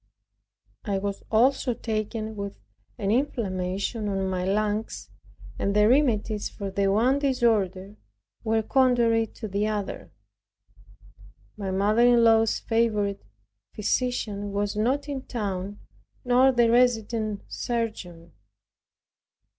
I 0.83 0.97
was 0.97 1.21
also 1.29 1.75
taken 1.75 2.35
with 2.35 2.57
an 2.97 3.11
inflammation 3.11 4.09
on 4.09 4.27
my 4.27 4.43
lungs, 4.43 5.11
and 5.59 5.75
the 5.75 5.87
remedies 5.87 6.49
for 6.49 6.71
the 6.71 6.87
one 6.91 7.19
disorder 7.19 7.97
were 8.43 8.63
contrary 8.63 9.27
to 9.27 9.47
the 9.47 9.67
other. 9.67 10.09
My 11.55 11.69
mother 11.69 12.01
in 12.01 12.23
law's 12.23 12.57
favorite 12.57 13.23
physician 13.75 14.51
was 14.51 14.75
not 14.75 15.07
in 15.07 15.21
town, 15.27 15.77
nor 16.25 16.51
the 16.51 16.71
resident 16.71 17.43
surgeon. 17.47 18.33